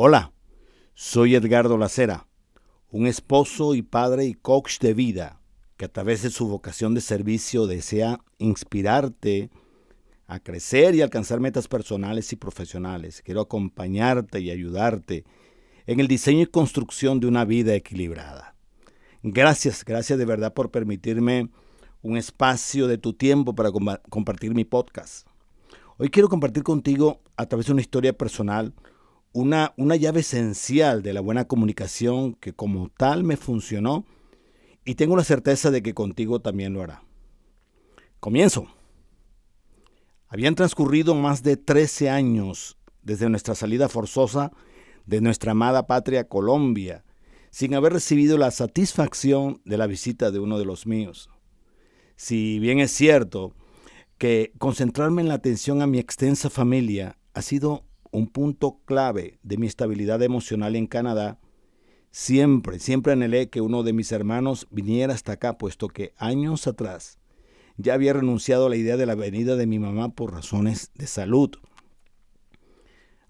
[0.00, 0.32] Hola,
[0.94, 2.28] soy Edgardo Lacera,
[2.92, 5.40] un esposo y padre y coach de vida
[5.76, 9.50] que a través de su vocación de servicio desea inspirarte
[10.28, 13.22] a crecer y alcanzar metas personales y profesionales.
[13.24, 15.24] Quiero acompañarte y ayudarte
[15.88, 18.54] en el diseño y construcción de una vida equilibrada.
[19.24, 21.50] Gracias, gracias de verdad por permitirme
[22.02, 23.72] un espacio de tu tiempo para
[24.08, 25.26] compartir mi podcast.
[25.96, 28.72] Hoy quiero compartir contigo a través de una historia personal
[29.38, 34.04] una, una llave esencial de la buena comunicación que como tal me funcionó
[34.84, 37.04] y tengo la certeza de que contigo también lo hará.
[38.18, 38.66] Comienzo.
[40.26, 44.50] Habían transcurrido más de 13 años desde nuestra salida forzosa
[45.06, 47.04] de nuestra amada patria Colombia,
[47.50, 51.30] sin haber recibido la satisfacción de la visita de uno de los míos.
[52.16, 53.54] Si bien es cierto
[54.18, 57.87] que concentrarme en la atención a mi extensa familia ha sido
[58.18, 61.38] un punto clave de mi estabilidad emocional en Canadá,
[62.10, 67.18] siempre, siempre anhelé que uno de mis hermanos viniera hasta acá, puesto que años atrás
[67.78, 71.06] ya había renunciado a la idea de la venida de mi mamá por razones de
[71.06, 71.50] salud.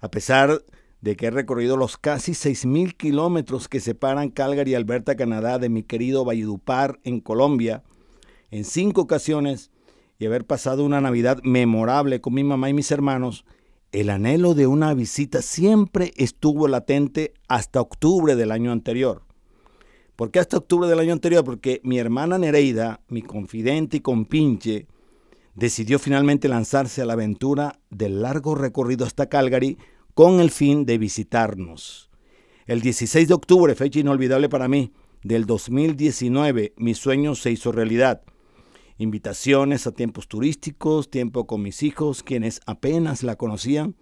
[0.01, 0.65] A pesar
[1.01, 5.69] de que he recorrido los casi 6.000 kilómetros que separan Calgary y Alberta, Canadá, de
[5.69, 7.85] mi querido Valledupar, en Colombia,
[8.51, 9.71] en cinco ocasiones,
[10.19, 13.45] y haber pasado una Navidad memorable con mi mamá y mis hermanos,
[13.93, 19.23] el anhelo de una visita siempre estuvo latente hasta octubre del año anterior.
[20.15, 21.45] ¿Por qué hasta octubre del año anterior?
[21.45, 24.87] Porque mi hermana Nereida, mi confidente y compinche,
[25.55, 29.79] decidió finalmente lanzarse a la aventura del largo recorrido hasta Calgary
[30.15, 32.11] con el fin de visitarnos.
[32.67, 38.23] El 16 de octubre, fecha inolvidable para mí, del 2019, mi sueño se hizo realidad
[38.99, 43.97] invitaciones a tiempos turísticos, tiempo con mis hijos, quienes apenas la conocían,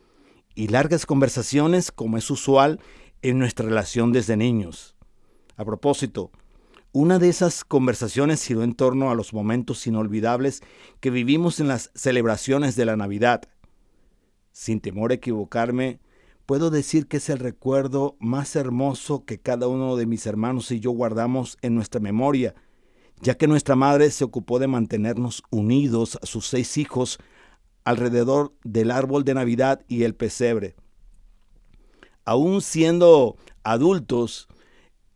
[0.54, 2.80] y largas conversaciones como es usual
[3.22, 4.96] en nuestra relación desde niños.
[5.56, 6.32] A propósito,
[6.92, 10.62] una de esas conversaciones giró en torno a los momentos inolvidables
[11.00, 13.42] que vivimos en las celebraciones de la Navidad.
[14.52, 16.00] Sin temor a equivocarme,
[16.46, 20.80] puedo decir que es el recuerdo más hermoso que cada uno de mis hermanos y
[20.80, 22.54] yo guardamos en nuestra memoria,
[23.20, 27.18] ya que nuestra madre se ocupó de mantenernos unidos a sus seis hijos
[27.84, 30.74] alrededor del árbol de Navidad y el pesebre.
[32.24, 34.48] Aún siendo adultos,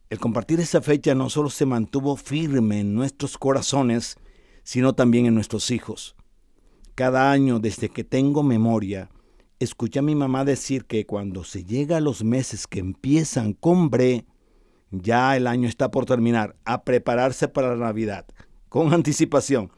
[0.09, 4.17] el compartir esa fecha no solo se mantuvo firme en nuestros corazones,
[4.63, 6.15] sino también en nuestros hijos.
[6.95, 9.11] Cada año, desde que tengo memoria,
[9.59, 13.91] escuché a mi mamá decir que cuando se llega a los meses que empiezan con
[13.91, 14.25] bre,
[14.91, 18.27] ya el año está por terminar, a prepararse para la Navidad,
[18.69, 19.71] con anticipación.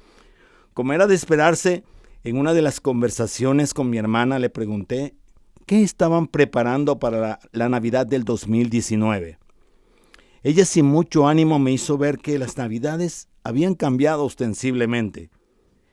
[0.74, 1.84] Como era de esperarse,
[2.24, 5.14] en una de las conversaciones con mi hermana le pregunté
[5.66, 9.38] qué estaban preparando para la, Navidad del 2019.
[10.42, 15.30] Ella sin mucho ánimo me hizo ver que las Navidades habían cambiado ostensiblemente.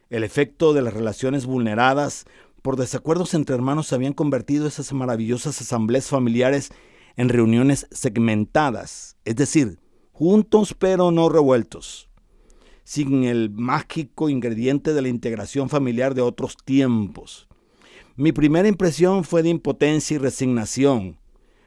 [0.09, 2.25] El efecto de las relaciones vulneradas
[2.62, 6.72] por desacuerdos entre hermanos habían convertido esas maravillosas asambleas familiares
[7.19, 9.78] en reuniones segmentadas, es decir,
[10.13, 12.07] juntos pero no revueltos,
[12.85, 17.50] sin el mágico ingrediente de la integración familiar de otros tiempos.
[18.16, 21.19] Mi primera impresión fue de impotencia y resignación.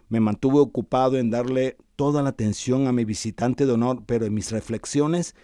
[0.08, 4.32] Me mantuve ocupado en darle toda la atención a mi visitante de honor, pero en
[4.32, 5.34] mis reflexiones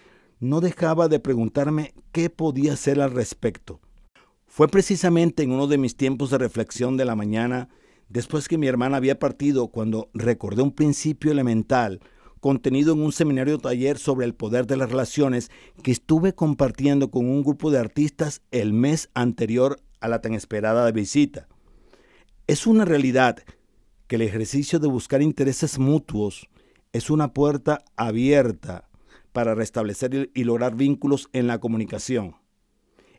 [0.40, 3.78] no dejaba de preguntarme qué podía hacer al respecto.
[4.46, 7.68] Fue precisamente en uno de mis tiempos de reflexión de la mañana
[8.08, 12.00] después que mi hermana había partido, cuando recordé un principio elemental
[12.40, 15.50] contenido en un seminario taller sobre el poder de las relaciones
[15.82, 20.90] que estuve compartiendo con un grupo de artistas el mes anterior a la tan esperada
[20.92, 21.48] visita.
[22.46, 23.38] Es una realidad
[24.06, 26.48] que el ejercicio de buscar intereses mutuos
[26.92, 28.88] es una puerta abierta
[29.32, 32.36] para restablecer y lograr vínculos en la comunicación.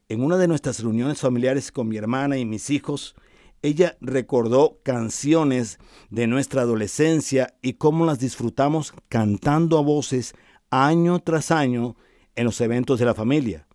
[0.08, 3.16] En una de nuestras reuniones familiares con mi hermana y mis hijos,
[3.62, 10.34] ella recordó canciones de nuestra adolescencia y cómo las disfrutamos cantando a voces
[10.72, 11.96] año tras año
[12.36, 13.68] en los eventos de la familia.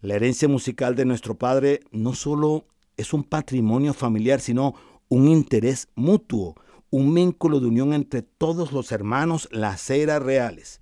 [0.00, 2.66] La herencia musical de nuestro padre no solo
[2.96, 4.74] es un patrimonio familiar, sino
[5.08, 6.54] un interés mutuo,
[6.90, 10.80] un vínculo de unión entre todos los hermanos, las eras reales.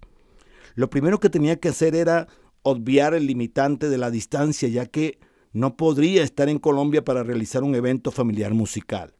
[0.75, 2.29] Lo primero que tenía que hacer era
[2.62, 5.19] obviar el limitante de la distancia, ya que
[5.56, 9.14] no podría estar en Colombia para realizar un evento familiar musical.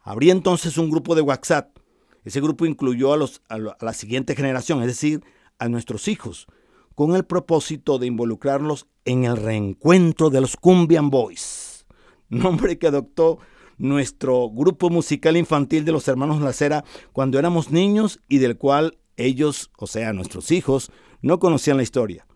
[0.00, 1.78] Habría entonces un grupo de WhatsApp.
[2.24, 5.22] Ese grupo incluyó a, los, a, la siguiente generación, es decir,
[5.60, 6.48] a nuestros hijos,
[6.96, 11.86] con el propósito de involucrarlos en el reencuentro de los Cumbian Boys,
[12.28, 13.38] nombre que adoptó
[13.78, 19.70] nuestro grupo musical infantil de los hermanos Lacera cuando éramos niños y del cual ellos,
[19.78, 20.90] o sea, nuestros hijos,
[21.22, 22.26] no conocían la historia.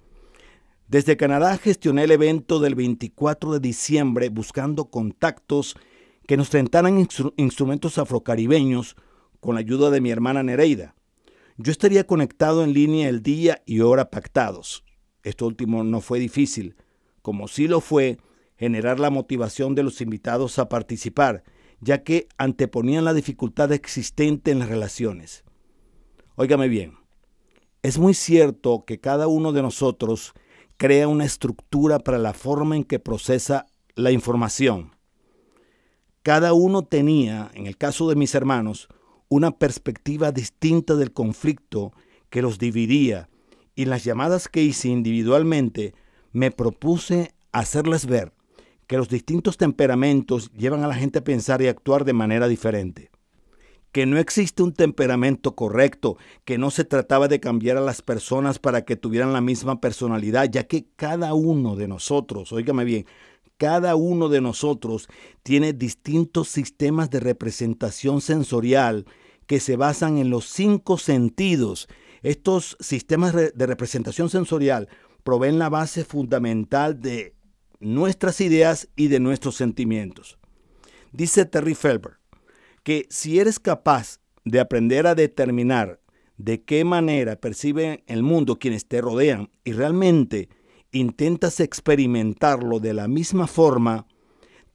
[0.89, 5.77] Desde Canadá gestioné el evento del 24 de diciembre buscando contactos
[6.27, 8.97] que nos trentaran instrumentos afrocaribeños
[9.41, 10.95] con la ayuda de mi hermana Nereida.
[11.57, 14.85] Yo estaría conectado en línea el día y hora pactados.
[15.23, 16.77] Esto último no fue difícil,
[17.23, 18.19] como sí lo fue
[18.57, 21.45] generar la motivación de los invitados a participar,
[21.81, 25.45] ya que anteponían la dificultad existente en las relaciones.
[26.37, 26.95] Óigame bien,
[27.83, 30.35] es muy cierto que cada uno de nosotros
[30.77, 34.93] crea una estructura para la forma en que procesa la información.
[36.23, 38.89] Cada uno tenía, en el caso de mis hermanos,
[39.29, 41.93] una perspectiva distinta del conflicto
[42.31, 43.29] que los dividía
[43.75, 45.95] y las llamadas que hice individualmente
[46.33, 48.33] me propuse hacerles ver
[48.87, 53.11] que los distintos temperamentos llevan a la gente a pensar y actuar de manera diferente.
[53.95, 58.59] Que no existe un temperamento correcto, que no se trataba de cambiar a las personas
[58.59, 63.07] para que tuvieran la misma personalidad, ya que cada uno de nosotros, óigame bien,
[63.57, 65.07] cada uno de nosotros
[65.45, 69.07] tiene distintos sistemas de representación sensorial
[69.47, 71.87] que se basan en los cinco sentidos.
[72.25, 74.89] Estos sistemas de representación sensorial
[75.23, 77.37] proveen la base fundamental de
[77.79, 80.37] nuestras ideas y de nuestros sentimientos.
[81.13, 82.24] Dice Terry Felber
[82.85, 86.01] que si eres capaz de aprender a determinar
[86.37, 90.49] de qué manera perciben el mundo quienes te rodean y realmente
[90.93, 94.07] intentas experimentarlo de la misma forma,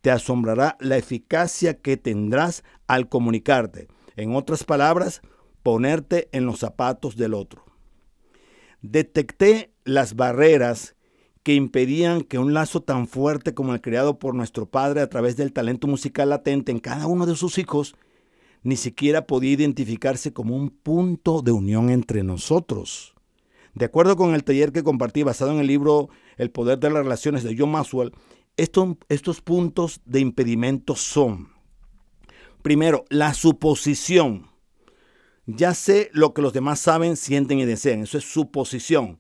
[0.02, 3.88] te asombrará la eficacia que tendrás al comunicarte.
[4.16, 5.22] En otras palabras,
[5.64, 7.66] ponerte en los zapatos del otro.
[8.82, 10.96] Detecté las barreras
[11.50, 15.36] que impedían que un lazo tan fuerte como el creado por nuestro Padre a través
[15.36, 17.96] del talento musical latente en cada uno de sus hijos,
[18.62, 23.16] ni siquiera podía identificarse como un punto de unión entre nosotros.
[23.74, 27.02] De acuerdo con el taller que compartí basado en el libro El poder de las
[27.02, 28.12] relaciones de John Maxwell,
[28.56, 31.50] estos, estos puntos de impedimento son,
[32.62, 34.52] primero, la suposición.
[35.48, 38.02] Ya sé lo que los demás saben, sienten y desean.
[38.04, 39.18] Eso es suposición.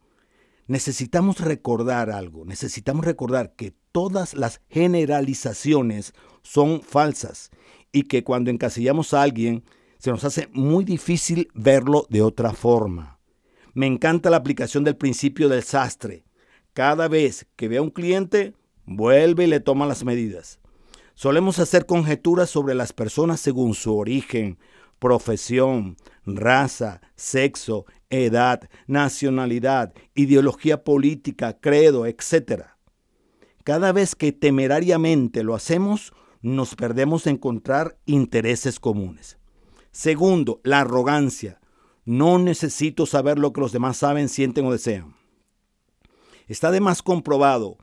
[0.70, 2.46] Necesitamos recordar algo.
[2.46, 6.14] Necesitamos recordar que todas las generalizaciones
[6.44, 7.50] son falsas
[7.92, 9.64] y que cuando encasillamos a alguien
[9.98, 13.18] se nos hace muy difícil verlo de otra forma.
[13.74, 16.24] Me encanta la aplicación del principio del sastre.
[16.74, 18.54] Cada vez que ve a un cliente,
[18.86, 20.60] vuelve y le toma las medidas.
[21.16, 24.60] Solemos hacer conjeturas sobre las personas según su origen,
[25.00, 32.64] profesión, raza, sexo, edad, nacionalidad, ideología política, credo, etc.
[33.64, 39.38] Cada vez que temerariamente lo hacemos, nos perdemos de encontrar intereses comunes.
[39.92, 41.60] Segundo, la arrogancia.
[42.06, 45.16] No necesito saber lo que los demás saben, sienten o desean.
[46.48, 47.78] Está además comprobado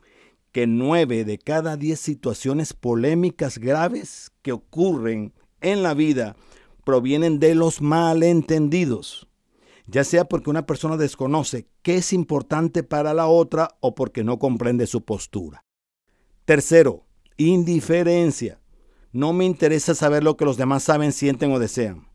[0.51, 6.35] que nueve de cada diez situaciones polémicas graves que ocurren en la vida
[6.83, 9.26] provienen de los malentendidos,
[9.87, 14.37] ya sea porque una persona desconoce qué es importante para la otra o porque no
[14.37, 15.63] comprende su postura.
[16.45, 17.05] Tercero,
[17.37, 18.59] indiferencia.
[19.11, 22.07] No me interesa saber lo que los demás saben, sienten o desean.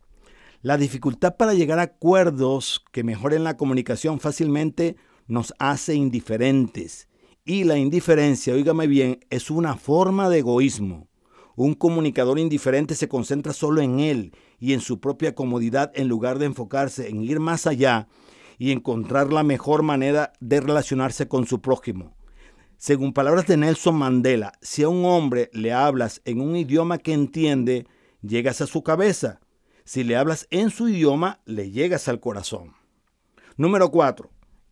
[0.61, 7.09] La dificultad para llegar a acuerdos que mejoren la comunicación fácilmente nos hace indiferentes.
[7.45, 11.09] Y la indiferencia, oígame bien, es una forma de egoísmo.
[11.57, 16.39] Un comunicador indiferente se concentra solo en él y en su propia comodidad en lugar
[16.39, 18.09] de enfocarse en ir más allá
[18.59, 22.15] y encontrar la mejor manera de relacionarse con su prójimo.
[22.79, 27.13] Según palabras de Nelson Mandela, si a un hombre le hablas en un idioma que
[27.13, 27.87] entiende,
[28.23, 29.41] llegas a su cabeza.
[29.85, 32.75] Si le hablas en su idioma, le llegas al corazón.
[33.57, 34.31] Número 4.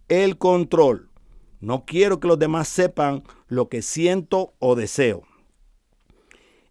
[0.08, 1.10] El control.
[1.60, 5.22] No quiero que los demás sepan lo que siento o deseo.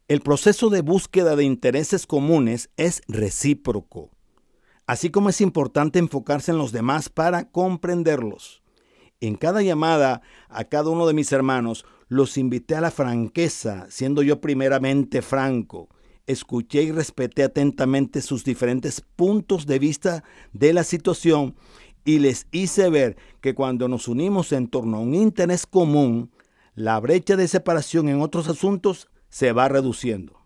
[0.10, 4.10] El proceso de búsqueda de intereses comunes es recíproco,
[4.88, 8.64] así como es importante enfocarse en los demás para comprenderlos.
[9.22, 14.24] En cada llamada a cada uno de mis hermanos los invité a la franqueza, siendo
[14.24, 15.90] yo primeramente franco
[16.26, 20.24] escuché y respeté atentamente sus diferentes puntos de vista
[20.54, 21.56] de la situación
[22.04, 26.32] y les hice ver que cuando nos unimos en torno a un interés común,
[26.74, 30.40] la brecha de separación en otros asuntos se va reduciendo.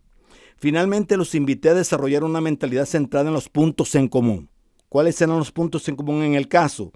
[0.57, 4.49] Finalmente los invité a desarrollar una mentalidad centrada en los puntos en común.
[4.87, 6.91] ¿Cuáles eran los puntos en común en el caso?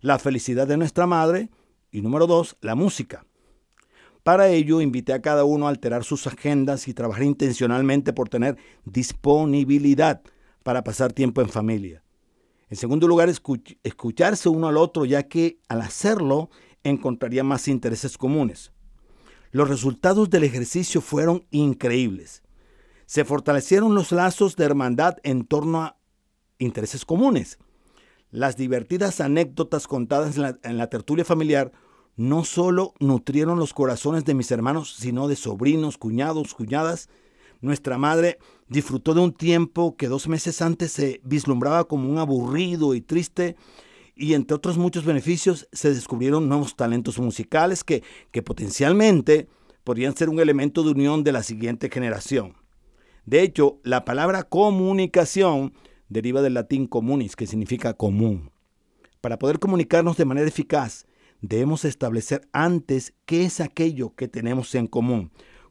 [0.00, 1.50] La felicidad de nuestra madre
[1.90, 3.24] y número dos, la música.
[4.22, 8.58] Para ello, invité a cada uno a alterar sus agendas y trabajar intencionalmente por tener
[8.84, 10.20] disponibilidad
[10.62, 12.02] para pasar tiempo en familia.
[12.68, 16.50] En segundo lugar, escucharse uno al otro, ya que al hacerlo
[16.84, 18.72] encontraría más intereses comunes.
[19.50, 22.42] Los resultados del ejercicio fueron increíbles.
[23.06, 25.96] Se fortalecieron los lazos de hermandad en torno a
[26.58, 27.58] intereses comunes.
[28.30, 31.72] Las divertidas anécdotas contadas en la, la tertulia familiar
[32.16, 37.08] no solo nutrieron los corazones de mis hermanos, sino de sobrinos, cuñados, cuñadas.
[37.60, 38.38] Nuestra madre
[38.68, 43.56] disfrutó de un tiempo que dos meses antes se vislumbraba como un aburrido y triste
[44.18, 49.48] y entre otros muchos beneficios se descubrieron nuevos talentos musicales que, que potencialmente
[49.84, 52.54] podrían ser un elemento de unión de la siguiente generación.
[53.24, 55.72] De hecho, la palabra comunicación
[56.08, 58.50] deriva del latín comunis, que significa común.
[59.20, 61.06] Para poder comunicarnos de manera eficaz,
[61.40, 65.30] debemos establecer antes qué es aquello que tenemos en común.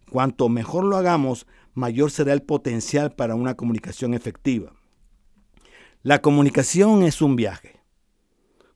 [0.09, 4.73] Cuanto mejor lo hagamos, mayor será el potencial para una comunicación efectiva.
[6.03, 7.76] La comunicación es un viaje.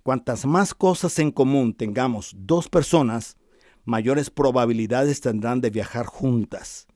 [0.03, 3.37] Cuantas más cosas en común tengamos dos personas,
[3.85, 6.87] mayores probabilidades tendrán de viajar juntas.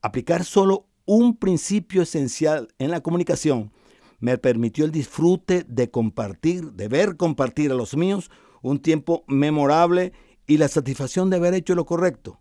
[0.00, 3.72] Aplicar solo un principio esencial en la comunicación
[4.20, 8.30] me permitió el disfrute de compartir, de ver compartir a los míos
[8.62, 10.12] un tiempo memorable
[10.46, 12.40] y la satisfacción de haber hecho lo correcto.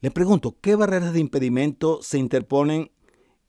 [0.00, 2.92] Le pregunto, ¿qué barreras de impedimento se interponen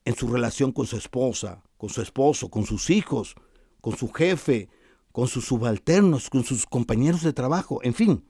[0.06, 3.36] en su relación con su esposa, con su esposo, con sus hijos,
[3.82, 4.70] con su jefe,
[5.18, 8.24] con sus subalternos, con sus compañeros de trabajo, en fin?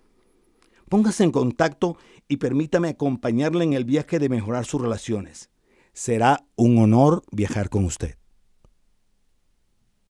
[0.87, 1.97] Póngase en contacto
[2.29, 5.49] y permítame acompañarle en el viaje de mejorar sus relaciones.
[5.91, 8.15] Será un honor viajar con usted.